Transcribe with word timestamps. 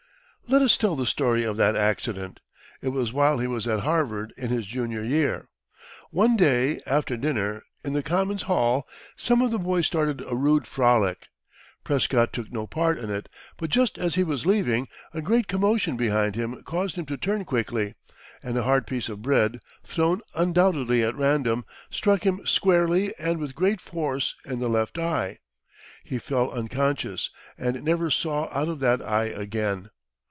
Let 0.47 0.61
us 0.63 0.75
tell 0.75 0.97
the 0.97 1.05
story 1.05 1.45
of 1.45 1.55
that 1.55 1.77
accident. 1.77 2.41
It 2.81 2.89
was 2.89 3.13
while 3.13 3.37
he 3.37 3.47
was 3.47 3.69
at 3.69 3.79
Harvard, 3.81 4.33
in 4.35 4.49
his 4.49 4.67
junior 4.67 5.01
year. 5.01 5.47
One 6.09 6.35
day 6.35 6.81
after 6.85 7.15
dinner, 7.15 7.63
in 7.85 7.93
the 7.93 8.03
Commons 8.03 8.41
Hall, 8.41 8.85
some 9.15 9.41
of 9.41 9.51
the 9.51 9.57
boys 9.57 9.87
started 9.87 10.19
a 10.27 10.35
rude 10.35 10.67
frolic. 10.67 11.29
Prescott 11.85 12.33
took 12.33 12.51
no 12.51 12.67
part 12.67 12.97
in 12.97 13.09
it, 13.09 13.29
but 13.55 13.69
just 13.69 13.97
as 13.97 14.15
he 14.15 14.25
was 14.25 14.45
leaving, 14.45 14.89
a 15.13 15.21
great 15.21 15.47
commotion 15.47 15.95
behind 15.95 16.35
him 16.35 16.61
caused 16.63 16.97
him 16.97 17.05
to 17.05 17.15
turn 17.15 17.45
quickly, 17.45 17.93
and 18.43 18.57
a 18.57 18.63
hard 18.63 18.85
piece 18.85 19.07
of 19.07 19.21
bread, 19.21 19.55
thrown 19.85 20.19
undoubtedly 20.35 21.01
at 21.01 21.15
random, 21.15 21.63
struck 21.89 22.25
him 22.25 22.45
squarely 22.45 23.13
and 23.17 23.39
with 23.39 23.55
great 23.55 23.79
force 23.79 24.35
in 24.45 24.59
the 24.59 24.67
left 24.67 24.99
eye. 24.99 25.37
He 26.03 26.17
fell 26.17 26.51
unconscious, 26.51 27.29
and 27.57 27.81
never 27.85 28.11
saw 28.11 28.49
out 28.51 28.67
of 28.67 28.79
that 28.81 29.01
eye 29.01 29.27
again. 29.27 29.89